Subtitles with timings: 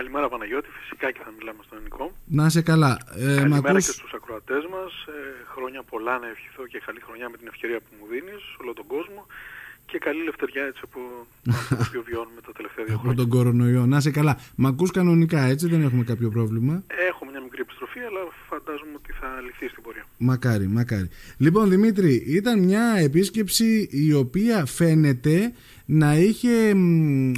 [0.00, 2.04] Καλημέρα Παναγιώτη, φυσικά και θα μιλάμε στον ελληνικό.
[2.38, 2.92] Να είσαι καλά.
[3.16, 3.86] Ε, Καλημέρα ακούς...
[3.86, 4.92] και στους ακροατές μας.
[5.06, 5.18] Ε,
[5.52, 8.86] χρόνια πολλά να ευχηθώ και καλή χρονιά με την ευκαιρία που μου δίνεις, όλο τον
[8.94, 9.26] κόσμο.
[9.90, 11.00] Και καλή λευτεριά έτσι από
[11.82, 13.12] αυτό που βιώνουμε τα τελευταία δύο χρόνια.
[13.12, 13.86] Από τον κορονοϊό.
[13.86, 14.34] Να είσαι καλά.
[14.62, 16.74] Μα ακούς κανονικά έτσι, δεν έχουμε κάποιο πρόβλημα;
[17.10, 17.29] Έχουμε
[17.96, 20.04] μια μικρή επιστροφή, αλλά φαντάζομαι ότι θα λυθεί στην πορεία.
[20.18, 21.08] Μακάρι, μακάρι.
[21.38, 25.52] Λοιπόν, Δημήτρη, ήταν μια επίσκεψη η οποία φαίνεται
[25.86, 26.74] να είχε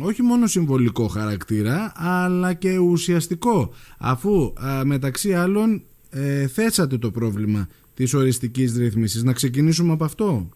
[0.03, 4.53] όχι μόνο συμβολικό χαρακτήρα αλλά και ουσιαστικό αφού
[4.85, 9.23] μεταξύ άλλων ε, θέσατε το πρόβλημα της οριστικής ρύθμισης.
[9.23, 10.49] Να ξεκινήσουμε από αυτό.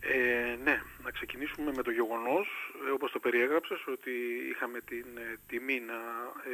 [0.00, 4.10] Ε, ναι, να ξεκινήσουμε με το γεγονός ε, όπως το περιέγραψες ότι
[4.50, 5.98] είχαμε την ε, τιμή να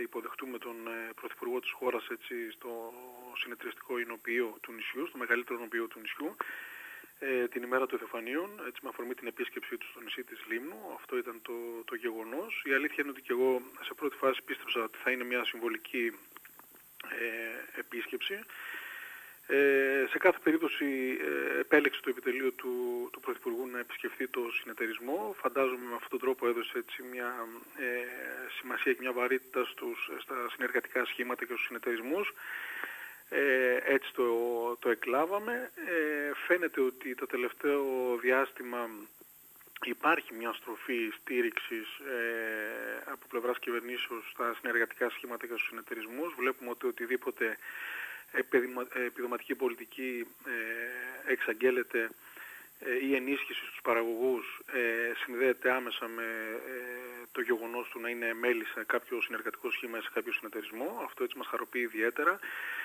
[0.03, 0.77] υποδεχτούμε τον
[1.15, 2.93] Πρωθυπουργό της χώρας έτσι, στο
[3.37, 6.37] συνεταιριστικό εινοποιείο του νησιού, στο μεγαλύτερο εινοποιείο του νησιού
[7.25, 10.81] ε, την ημέρα του Εθεφανίων, έτσι με αφορμή την επίσκεψή του στο νησί της Λίμνου.
[10.95, 11.53] Αυτό ήταν το,
[11.85, 12.63] το γεγονός.
[12.65, 16.13] Η αλήθεια είναι ότι και εγώ σε πρώτη φάση πίστεψα ότι θα είναι μια συμβολική
[17.21, 18.39] ε, επίσκεψη.
[19.47, 25.35] Ε, σε κάθε περίπτωση ε, επέλεξε το επιτελείο του, του Πρωθυπουργού να επισκεφθεί το συνεταιρισμό.
[25.39, 27.47] Φαντάζομαι με αυτόν τον τρόπο έδωσε έτσι μια
[27.79, 27.89] ε,
[28.59, 32.33] σημασία και μια βαρύτητα στους, στα συνεργατικά σχήματα και στους συνεταιρισμούς.
[33.29, 34.27] Ε, έτσι το,
[34.77, 35.71] το εκλάβαμε.
[35.75, 37.85] Ε, φαίνεται ότι το τελευταίο
[38.21, 38.91] διάστημα
[39.85, 46.35] υπάρχει μια στροφή στήριξης ε, από πλευράς κυβερνήσεως στα συνεργατικά σχήματα και στους συνεταιρισμούς.
[46.35, 47.57] Βλέπουμε ότι οτιδήποτε
[49.07, 52.11] επιδοματική πολιτική ε, εξαγγέλλεται
[52.85, 56.23] ε, η ενίσχυση στους παραγωγούς ε, συνδέεται άμεσα με
[56.67, 61.01] ε, το γεγονός του να είναι μέλη σε κάποιο συνεργατικό σχήμα σε κάποιο συνεταιρισμό.
[61.05, 62.39] Αυτό έτσι μας χαροποιεί ιδιαίτερα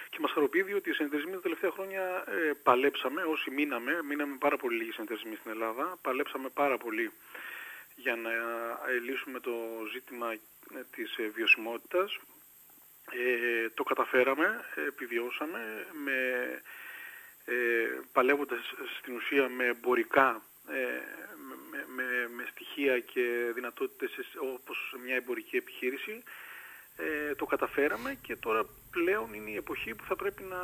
[0.09, 2.23] και μας χαροποιεί διότι οι συνεταιρισμοί τα τελευταία χρόνια
[2.63, 7.11] παλέψαμε, όσοι μείναμε, μείναμε πάρα πολύ λίγοι συνεταιρισμοί στην Ελλάδα, παλέψαμε πάρα πολύ
[7.95, 8.31] για να
[9.03, 9.55] λύσουμε το
[9.93, 10.35] ζήτημα
[10.91, 12.19] της βιωσιμότητας.
[13.73, 16.17] Το καταφέραμε, επιβιώσαμε με
[17.45, 17.55] ε,
[18.11, 21.01] παλεύοντας στην ουσία με εμπορικά, ε,
[21.71, 24.11] με, με, με, στοιχεία και δυνατότητες
[24.53, 26.23] όπως μια εμπορική επιχείρηση,
[26.97, 30.61] ε, το καταφέραμε και τώρα πλέον είναι η εποχή που θα πρέπει να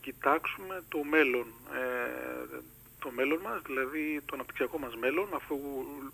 [0.00, 1.46] κοιτάξουμε το μέλλον.
[1.74, 2.60] Ε,
[2.98, 5.56] το μέλλον μας, δηλαδή το αναπτυξιακό μας μέλλον, αφού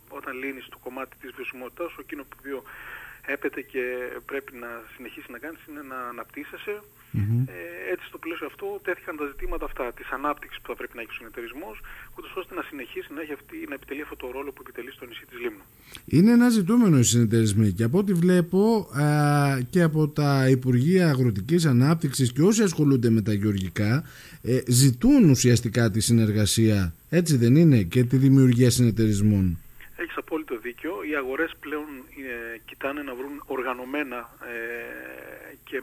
[0.09, 2.37] όταν λύνεις το κομμάτι της βιωσιμότητας, εκείνο που
[3.27, 3.85] έπεται και
[4.27, 6.77] πρέπει να συνεχίσει να κάνεις είναι να αναπτύσσεσαι,
[7.13, 11.01] ε, έτσι στο πλαίσιο αυτό τέθηκαν τα ζητήματα αυτά της ανάπτυξης που θα πρέπει να
[11.03, 11.77] έχει ο συνεταιρισμός,
[12.17, 15.05] ούτως ώστε να συνεχίσει να, έχει αυτή, να επιτελεί αυτό το ρόλο που επιτελεί στο
[15.07, 15.65] νησί της Λίμνου.
[16.05, 19.07] Είναι ένα ζητούμενο οι συνεταιρισμοί και από ό,τι βλέπω α,
[19.71, 24.05] και από τα Υπουργεία Αγροτικής Ανάπτυξης και όσοι ασχολούνται με τα γεωργικά
[24.43, 29.59] ε, ζητούν ουσιαστικά τη συνεργασία, έτσι δεν είναι, και τη δημιουργία συνεταιρισμών.
[30.71, 31.03] Έχεις απόλυτο δίκιο.
[31.03, 31.89] Οι αγορές πλέον
[32.55, 35.83] ε, κοιτάνε να βρουν οργανωμένα ε, και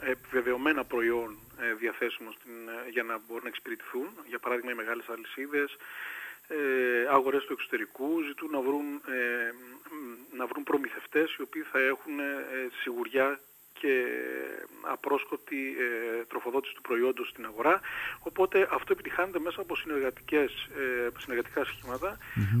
[0.00, 4.08] επιβεβαιωμένα προϊόν ε, διαθέσιμο στην, ε, για να μπορούν να εξυπηρετηθούν.
[4.28, 5.76] Για παράδειγμα οι μεγάλες αλυσίδες,
[6.48, 9.52] ε, αγορές του εξωτερικού ζητούν να βρουν, ε,
[10.36, 13.40] να βρουν προμηθευτές οι οποίοι θα έχουν ε, σιγουριά
[13.80, 13.92] και
[14.80, 17.80] απρόσκοπτη ε, τροφοδότηση του προϊόντος στην αγορά.
[18.18, 21.62] Οπότε αυτό επιτυχάνεται μέσα από συνεργατικές, ε, συνεργατικά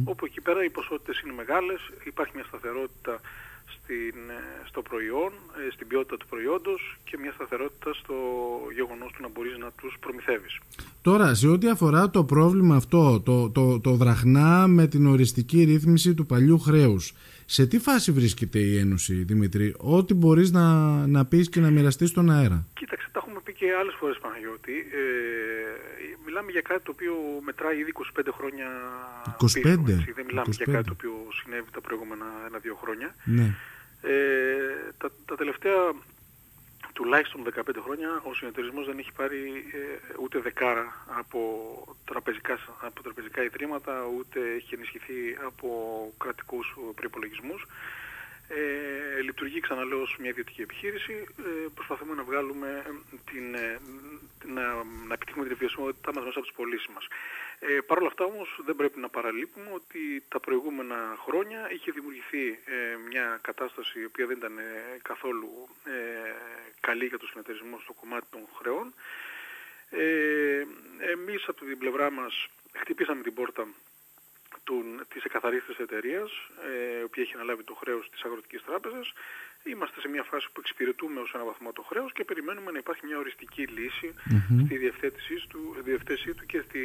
[0.04, 3.20] όπου εκεί πέρα οι ποσότητες είναι μεγάλες, υπάρχει μια σταθερότητα
[3.76, 5.32] στην, ε, στο προϊόν,
[5.66, 8.14] ε, στην ποιότητα του προϊόντος και μια σταθερότητα στο
[8.74, 10.58] γεγονός του να μπορείς να τους προμηθεύεις.
[11.02, 16.14] Τώρα, σε ό,τι αφορά το πρόβλημα αυτό, το, το, το δραχνά με την οριστική ρύθμιση
[16.14, 17.14] του παλιού χρέους,
[17.46, 20.66] σε τι φάση βρίσκεται η Ένωση, Δημήτρη, ό,τι μπορείς να,
[21.06, 22.66] να πεις και να μοιραστείς στον αέρα.
[22.74, 23.27] Κοίταξε, τα έχουμε πει
[23.58, 24.76] και άλλες φορές, Παναγιώτη.
[24.92, 25.04] Ε,
[26.24, 27.14] μιλάμε για κάτι το οποίο
[27.44, 28.68] μετράει ήδη 25 χρόνια
[29.26, 29.58] 25, πίσω.
[29.58, 30.12] Έτσι.
[30.12, 33.14] Δεν μιλάμε για κάτι το οποίο συνέβη τα προηγούμενα ένα-δύο χρόνια.
[33.24, 33.54] Ναι.
[34.02, 34.12] Ε,
[34.98, 35.80] τα, τα τελευταία
[36.92, 39.40] τουλάχιστον 15 χρόνια ο συνεταιρισμός δεν έχει πάρει
[39.72, 41.40] ε, ούτε δεκάρα από
[42.04, 45.68] τραπεζικά, από τραπεζικά ιδρύματα, ούτε έχει ενισχυθεί από
[46.18, 47.66] κρατικούς προϋπολογισμούς.
[48.48, 51.26] Ε, λειτουργεί ξαναλέω ως μια ιδιωτική επιχείρηση.
[51.38, 52.84] Ε, προσπαθούμε να βγάλουμε
[53.30, 53.80] την, ε,
[54.44, 54.62] να,
[55.08, 57.06] να επιτύχουμε την βιωσιμότητά μας μέσα από τις πωλήσεις μας.
[57.58, 62.48] Ε, Παρ' όλα αυτά όμως δεν πρέπει να παραλείπουμε ότι τα προηγούμενα χρόνια είχε δημιουργηθεί
[62.48, 64.58] ε, μια κατάσταση η οποία δεν ήταν
[65.02, 66.32] καθόλου ε,
[66.80, 68.94] καλή για το συνεταιρισμό στο κομμάτι των χρεών.
[69.90, 70.66] Ε,
[71.12, 73.68] εμείς από την πλευρά μας χτυπήσαμε την πόρτα
[74.64, 76.30] του, της εκαθαρίστης εταιρείας,
[76.68, 79.12] ε, η οποία έχει αναλάβει το χρέος της Αγροτικής Τράπεζας.
[79.64, 83.06] Είμαστε σε μια φάση που εξυπηρετούμε ως ένα βαθμό το χρέος και περιμένουμε να υπάρχει
[83.06, 84.14] μια οριστική λύση
[84.64, 86.82] στη διευθέτησή του, διευθέτησή του και στη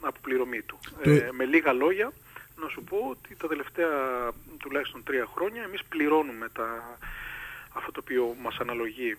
[0.00, 0.78] αποπληρωμή του.
[1.02, 2.12] Ε, με λίγα λόγια,
[2.56, 3.92] να σου πω ότι τα τελευταία
[4.58, 6.98] τουλάχιστον τρία χρόνια εμείς πληρώνουμε τα,
[7.72, 9.16] αυτό το οποίο μας αναλογεί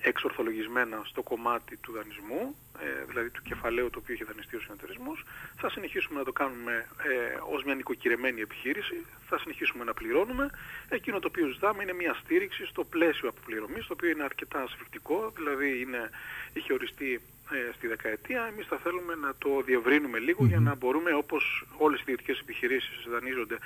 [0.00, 5.24] εξορθολογισμένα στο κομμάτι του δανεισμού, ε, δηλαδή του κεφαλαίου το οποίο έχει δανειστεί ο συνεταιρισμός,
[5.56, 10.50] θα συνεχίσουμε να το κάνουμε ε, ως μια νοικοκυρεμένη επιχείρηση, θα συνεχίσουμε να πληρώνουμε.
[10.88, 15.32] Εκείνο το οποίο ζητάμε είναι μια στήριξη στο πλαίσιο αποπληρωμής, το οποίο είναι αρκετά ασφικτικό,
[15.36, 16.10] δηλαδή είναι,
[16.52, 17.20] είχε οριστεί
[17.50, 18.48] ε, στη δεκαετία.
[18.52, 23.58] Εμείς θα θέλουμε να το διευρύνουμε για να μπορούμε όπως όλες οι ιδιωτικές επιχειρήσεις δανείζονται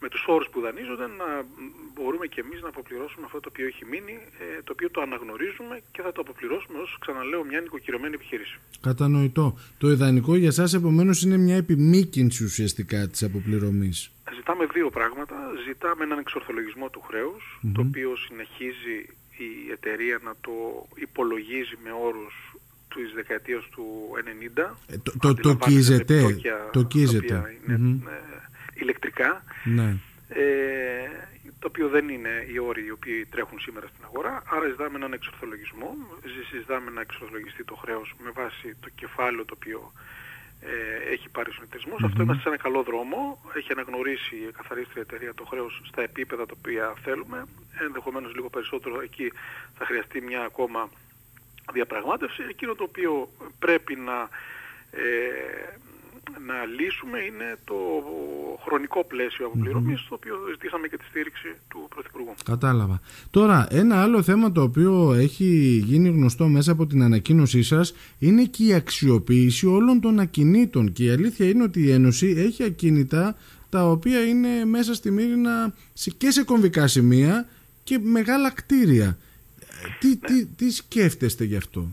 [0.00, 1.28] με τους όρους που δανείζονται να
[1.94, 5.74] μπορούμε και εμείς να αποπληρώσουμε αυτό το οποίο έχει μείνει, ε, το οποίο το αναγνωρίζουμε
[5.92, 8.58] και θα το αποπληρώσουμε ως, ξαναλέω, μια νοικοκυρωμένη επιχείρηση.
[8.80, 9.58] Κατανοητό.
[9.78, 14.10] Το ιδανικό για σας επομένως είναι μια επιμήκυνση ουσιαστικά της αποπληρωμής.
[14.34, 15.36] Ζητάμε δύο πράγματα.
[15.66, 18.96] Ζητάμε έναν εξορθολογισμό του χρεους το οποίο συνεχίζει
[19.46, 20.52] η εταιρεία να το
[20.94, 22.34] υπολογίζει με όρους
[22.94, 23.84] της δεκαετίας του
[24.56, 24.76] 90.
[24.86, 26.38] Ε, το, το, το κίζετε.
[26.72, 27.58] Το κίζετε
[28.86, 29.30] ηλεκτρικά,
[29.64, 29.88] ναι.
[30.28, 31.08] ε,
[31.60, 34.42] το οποίο δεν είναι οι όροι οι οποίοι τρέχουν σήμερα στην αγορά.
[34.54, 35.90] Άρα ζητάμε έναν εξορθολογισμό,
[36.58, 39.92] ζητάμε να εξορθολογιστεί το χρέος με βάση το κεφάλαιο το οποίο
[40.60, 42.02] ε, έχει πάρει ο συνεταιρισμός.
[42.02, 43.18] Αυτό είμαστε σε ένα καλό δρόμο.
[43.54, 47.44] Έχει αναγνωρίσει η καθαρίστρια εταιρεία το χρέος στα επίπεδα τα οποία θέλουμε.
[47.86, 49.32] Ενδεχομένως λίγο περισσότερο εκεί
[49.78, 50.90] θα χρειαστεί μια ακόμα
[51.72, 52.42] διαπραγμάτευση.
[52.48, 54.28] Εκείνο το οποίο πρέπει να
[54.90, 55.78] ε,
[56.46, 57.74] να λύσουμε είναι το
[58.64, 62.34] χρονικό πλαίσιο αποπληρωμής, στο οποίο ζητήσαμε και τη στήριξη του Πρωθυπουργού.
[62.44, 63.00] Κατάλαβα.
[63.30, 68.44] Τώρα, ένα άλλο θέμα το οποίο έχει γίνει γνωστό μέσα από την ανακοίνωσή σας είναι
[68.44, 70.92] και η αξιοποίηση όλων των ακινήτων.
[70.92, 73.36] Και η αλήθεια είναι ότι η Ένωση έχει ακίνητα
[73.68, 75.74] τα οποία είναι μέσα στη Μύρινα
[76.16, 77.48] και σε κομβικά σημεία
[77.84, 79.18] και μεγάλα κτίρια.
[80.00, 80.14] Τι, ναι.
[80.14, 81.88] τι, τι σκέφτεστε γι' αυτό;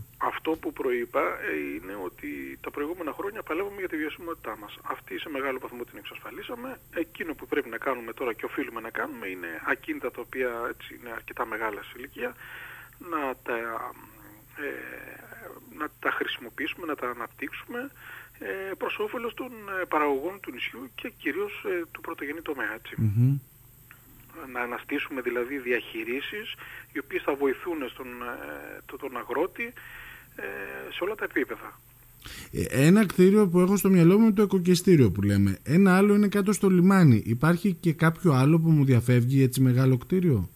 [0.46, 4.78] Αυτό που προείπα ε, είναι ότι τα προηγούμενα χρόνια παλεύουμε για τη βιωσιμότητά μας.
[4.82, 6.80] Αυτή σε μεγάλο βαθμό την εξασφαλίσαμε.
[6.94, 10.98] Εκείνο που πρέπει να κάνουμε τώρα και οφείλουμε να κάνουμε είναι ακίνητα τα οποία έτσι
[11.00, 12.34] είναι αρκετά μεγάλα σε ηλικία
[12.98, 13.56] να τα,
[14.64, 14.70] ε,
[15.78, 17.90] να τα χρησιμοποιήσουμε, να τα αναπτύξουμε
[18.38, 22.78] ε, προς όφελος των ε, παραγωγών του νησιού και κυρίως ε, του πρωτογενή τομέα.
[24.52, 26.54] Να αναστήσουμε δηλαδή διαχειρήσεις
[26.92, 28.06] οι οποίες θα βοηθούν στον,
[28.98, 29.72] τον αγρότη ε,
[30.92, 31.80] σε όλα τα επίπεδα.
[32.52, 35.58] Ε, ένα κτίριο που έχω στο μυαλό μου είναι το οικοκυστήριο που λέμε.
[35.62, 37.22] Ένα άλλο είναι κάτω στο λιμάνι.
[37.26, 40.48] Υπάρχει και κάποιο άλλο που μου διαφεύγει έτσι μεγάλο κτίριο;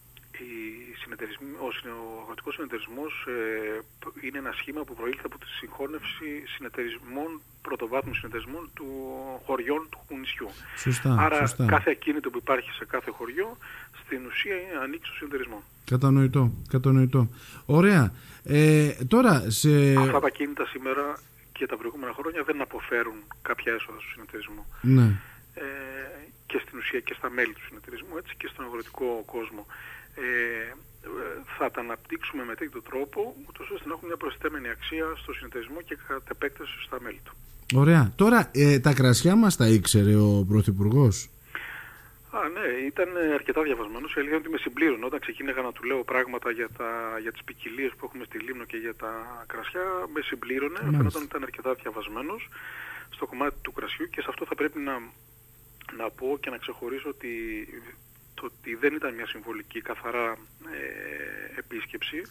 [1.61, 8.71] Ο αγροτικός συνεταιρισμός ε, είναι ένα σχήμα που προήλθε από τη συγχώνευση συνεταιρισμών, πρωτοβάθμιων συνεταιρισμών
[8.75, 8.87] του
[9.47, 10.51] χωριών του νησιού.
[10.77, 13.57] Σωστά, Άρα κάθε ακίνητο που υπάρχει σε κάθε χωριό
[14.09, 15.61] στην ουσία είναι ανήκει στο συνεταιρισμό.
[15.93, 17.23] Κατανοητό, κατανοητό.
[17.67, 18.13] Ωραία.
[18.45, 19.71] Ε, τώρα σε...
[19.99, 21.05] Αυτά τα κίνητα σήμερα
[21.57, 23.19] και τα προηγούμενα χρόνια δεν αποφέρουν
[23.49, 24.63] κάποια έσοδα στο συνεταιρισμό.
[24.97, 25.09] Ναι.
[25.55, 25.65] Ε,
[26.47, 29.67] και στην ουσία και στα μέλη του συνεταιρισμού έτσι και στον αγροτικό κόσμο.
[30.15, 30.73] Ε,
[31.57, 35.81] θα τα αναπτύξουμε με τέτοιο τρόπο, ούτως ώστε να έχουμε μια προσθέμενη αξία στο συνεταιρισμό
[35.89, 37.35] και κατά επέκταση στα μέλη του.
[37.75, 38.13] Ωραία.
[38.17, 41.29] Τώρα, ε, τα κρασιά μας τα ήξερε ο Πρωθυπουργός;
[42.31, 44.11] Α, ναι, ήταν αρκετά διαβασμένος.
[44.15, 45.05] Η αλήθεια είναι ότι με συμπλήρωνε.
[45.05, 48.65] Όταν ξεκίνηγα να του λέω πράγματα για, τα, για τις ποικιλίες που έχουμε στη Λίμνο
[48.65, 49.83] και για τα κρασιά,
[50.15, 50.79] με συμπλήρωνε.
[50.79, 52.49] Φαίνονταν ότι ήταν αρκετά διαβασμένος
[53.11, 54.95] στο κομμάτι του κρασιού και σε αυτό θα πρέπει να,
[55.97, 57.33] να πω και να ξεχωρίσω ότι
[58.35, 60.37] το ότι δεν ήταν μια συμβολική καθαρά
[60.73, 62.23] ε, επίσκεψη,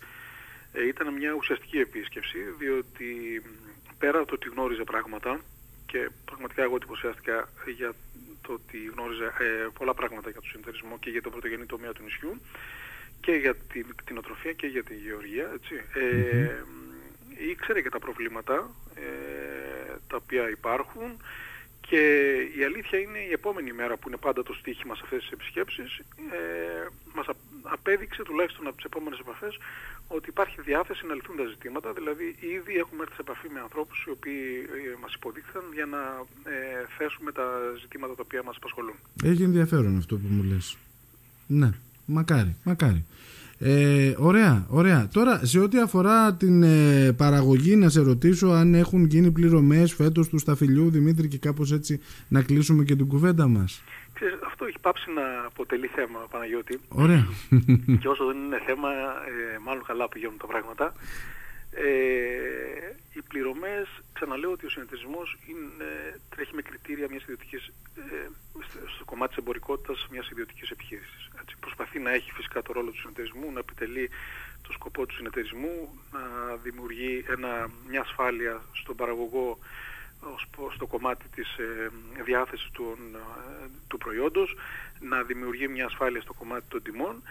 [0.73, 3.41] ε, ήταν μια ουσιαστική επίσκεψη, διότι
[3.97, 5.41] πέρα από το ότι γνώριζε πράγματα
[5.91, 7.93] και πραγματικά εγώ εντυπωσιάστηκα για
[8.41, 12.03] το ότι γνώριζε ε, πολλά πράγματα για τον συνεταιρισμό και για τον πρωτογενή τομέα του
[12.03, 12.41] νησιού
[13.21, 15.75] και για την κτηνοτροφία και για τη γεωργία, έτσι.
[15.93, 16.63] Ε,
[17.51, 21.21] ήξερε και τα προβλήματα ε, τα οποία υπάρχουν
[21.81, 22.01] και
[22.57, 25.97] η αλήθεια είναι η επόμενη μέρα που είναι πάντα το στίχημα σε αυτές τις επισκέψεις
[26.31, 27.27] ε, μας
[27.87, 29.53] απέδειξε τουλάχιστον από τις επόμενες επαφές
[30.07, 32.25] ότι υπάρχει διάθεση να λυθούν τα ζητήματα, δηλαδή
[32.55, 34.43] ήδη έχουμε έρθει σε επαφή με ανθρώπους οι οποίοι
[34.77, 36.01] ε, μας υποδείχθηκαν για να
[36.53, 37.47] ε, θέσουμε τα
[37.81, 38.97] ζητήματα τα οποία μας απασχολούν.
[39.23, 40.77] Έχει ενδιαφέρον αυτό που μου λες.
[41.47, 41.69] Ναι,
[42.05, 43.05] μακάρι, μακάρι.
[43.59, 45.07] Ε, ωραία, ωραία.
[45.13, 50.27] Τώρα, σε ό,τι αφορά την ε, παραγωγή, να σε ρωτήσω αν έχουν γίνει πληρωμές φέτος
[50.29, 53.83] του σταφυλιού, Δημήτρη, και κάπως έτσι να κλείσουμε και την κουβέντα μας.
[54.13, 56.79] Ξέρεις, αυτό έχει πάψει να αποτελεί θέμα, Παναγιώτη.
[56.87, 57.27] Ωραία.
[58.01, 60.93] και όσο δεν είναι θέμα, ε, μάλλον καλά πηγαίνουν τα πράγματα.
[61.71, 68.27] Ε, οι πληρωμές, ξαναλέω ότι ο συνεταιρισμός είναι, τρέχει με κριτήρια μιας ιδιωτικής, ε,
[68.95, 71.29] στο κομμάτι της εμπορικότητας μιας ιδιωτικής επιχείρησης.
[71.41, 74.09] Έτσι, προσπαθεί να έχει φυσικά το ρόλο του συνεταιρισμού, να επιτελεί
[74.61, 79.57] το σκοπό του συνεταιρισμού, να δημιουργεί ένα, μια ασφάλεια στον παραγωγό
[80.73, 81.91] στο κομμάτι της ε,
[82.23, 84.55] διάθεσης του, ε, του προϊόντος,
[84.99, 87.23] να δημιουργεί μια ασφάλεια στο κομμάτι των τιμών,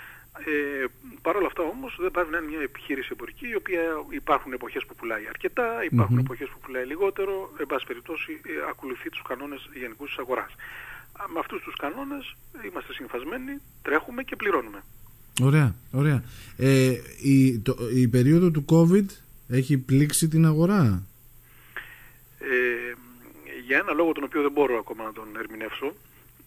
[0.45, 0.87] Ε,
[1.26, 4.85] Παρ' όλα αυτά όμως δεν πάει να είναι μια επιχείρηση εμπορική η οποία υπάρχουν εποχές
[4.87, 9.69] που πουλάει αρκετά, υπάρχουν εποχές που πουλάει λιγότερο, εν πάση περιπτώσει ε, ακολουθεί τους κανόνες
[9.75, 10.52] γενικούς της αγοράς.
[11.33, 13.52] Με αυτούς τους κανόνες είμαστε συμφασμένοι,
[13.83, 14.83] τρέχουμε και πληρώνουμε.
[15.43, 16.23] Ωραία, ωραία.
[16.57, 19.07] Ε, η, το, η περίοδο του COVID
[19.49, 21.02] έχει πλήξει την αγορά;
[22.38, 22.93] Ε,
[23.66, 25.95] για ένα λόγο τον οποίο δεν μπορώ ακόμα να τον ερμηνεύσω,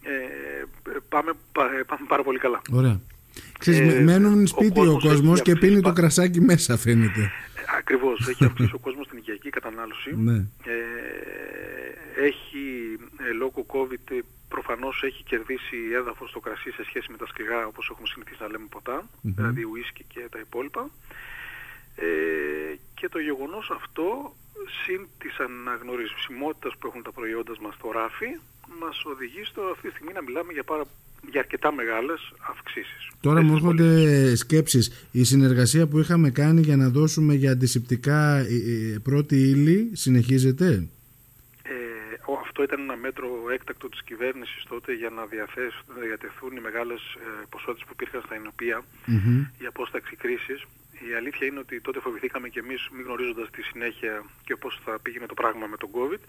[0.03, 0.63] ε,
[1.09, 2.61] πάμε, πάμε πάρα πολύ καλά.
[2.71, 2.99] Ωραία.
[3.59, 7.31] Ξέρεις, ε, μένουν σπίτι ο, ο κόσμος και πίνει το κρασάκι μέσα φαίνεται.
[7.77, 10.15] Ακριβώς, έχει αυξήσει ο κόσμος την οικιακή κατανάλωση.
[10.15, 10.35] Ναι.
[10.63, 12.97] Ε, έχει
[13.29, 17.89] ε, λόγω COVID προφανώς έχει κερδίσει έδαφος το κρασί σε σχέση με τα σκληρά όπως
[17.91, 20.89] έχουμε συνηθίσει να λέμε ποτά, δηλαδή ουίσκι και τα υπόλοιπα.
[21.95, 22.05] Ε,
[22.93, 24.35] και το γεγονός αυτό,
[24.83, 28.29] συν της αναγνωρισιμότητας που έχουν τα προϊόντα μας στο ράφι,
[28.79, 30.83] μας οδηγεί στο αυτή τη στιγμή να μιλάμε για, πάρα,
[31.31, 33.09] για αρκετά μεγάλες αυξήσεις.
[33.21, 35.07] Τώρα μου έρχονται σκέψεις.
[35.11, 38.43] Η συνεργασία που είχαμε κάνει για να δώσουμε για αντισηπτικά ε,
[38.93, 40.87] ε, πρώτη ύλη συνεχίζεται;
[41.63, 41.73] Ε,
[42.41, 45.21] αυτό ήταν ένα μέτρο έκτακτο της κυβέρνησης τότε για να,
[45.95, 49.39] να διατεθούν οι μεγάλες ε, ποσότητες που υπήρχαν στα Ινωπία mm-hmm.
[49.59, 50.65] για απόσταξη κρίσης.
[51.07, 54.99] Η αλήθεια είναι ότι τότε φοβηθήκαμε και εμείς, μη γνωρίζοντας τη συνέχεια και πώς θα
[54.99, 56.21] πήγαινε το πράγμα με τον COVID.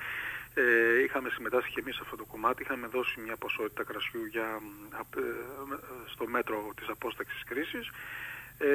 [0.55, 4.61] Ε, είχαμε συμμετάσχει και εμείς σε αυτό το κομμάτι, είχαμε δώσει μια ποσότητα κρασιού για,
[5.17, 5.21] ε,
[6.07, 7.91] στο μέτρο της απόσταξης κρίσης.
[8.63, 8.69] Ε,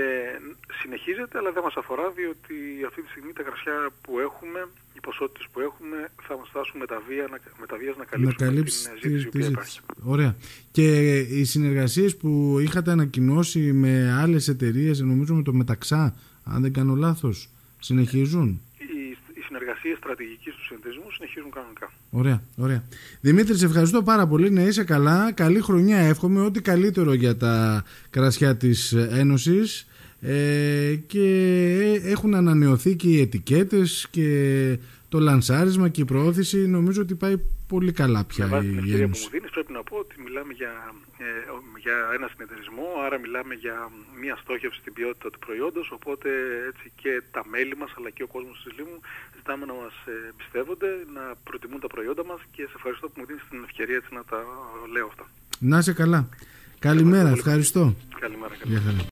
[0.82, 2.56] συνεχίζεται, αλλά δεν μας αφορά, διότι
[2.88, 4.60] αυτή τη στιγμή τα κρασιά που έχουμε,
[4.96, 7.26] οι ποσότητες που έχουμε, θα μας φτάσουν με τα βία,
[7.60, 9.80] με τα βίας να καλύψουμε να την ζήτηση που υπάρχει.
[10.04, 10.36] Ωραία.
[10.72, 16.74] Και οι συνεργασίες που είχατε ανακοινώσει με άλλες εταιρείες, νομίζω με το Μεταξά, αν δεν
[16.74, 17.50] κάνω λάθος,
[17.80, 18.62] συνεχίζουν;
[19.58, 21.92] Συνεργασίες στρατηγικής του συνεταιρισμού συνεχίζουν κανονικά.
[22.10, 22.84] Ωραία, ωραία.
[23.22, 24.50] Δημήτρη, σε ευχαριστώ πάρα πολύ.
[24.50, 25.32] Να είσαι καλά.
[25.32, 26.42] Καλή χρονιά εύχομαι.
[26.42, 29.88] Ό,τι καλύτερο για τα κρασιά της Ένωσης.
[30.22, 34.30] Ε, και έχουν ανανεωθεί και οι ετικέτες και
[35.10, 37.36] το λανσάρισμα και η προώθηση νομίζω ότι πάει
[37.68, 38.78] πολύ καλά πια Με την
[39.56, 40.74] ευκαιρία που μου δίνεις πρέπει να πω ότι μιλάμε για,
[41.18, 41.30] ε,
[41.86, 43.78] για ένα συνεταιρισμό, άρα μιλάμε για
[44.22, 46.30] μια στόχευση στην ποιότητα του προϊόντος, οπότε
[46.70, 48.98] έτσι και τα μέλη μας αλλά και ο κόσμος της Λίμου
[49.38, 53.26] ζητάμε να μας ε, πιστεύονται, να προτιμούν τα προϊόντα μας και σε ευχαριστώ που μου
[53.30, 54.40] δίνεις την ευκαιρία έτσι να τα
[54.94, 55.26] λέω αυτά.
[55.60, 56.22] Να είσαι καλά.
[56.80, 57.84] Καλημέρα, ευχαριστώ.
[58.20, 58.54] Καλημέρα.
[58.62, 59.04] καλημέρα.